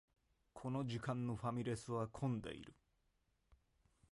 [0.55, 2.73] この時間のファミレスは混んでいる